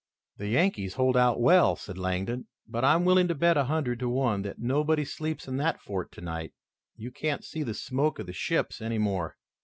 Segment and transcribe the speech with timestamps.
[0.37, 4.09] "The Yankees hold out well," said Langdon, "but I'm willing to bet a hundred to
[4.09, 6.53] one that nobody sleeps in that fort tonight.
[6.95, 9.37] You can't see the smoke of the ships any more.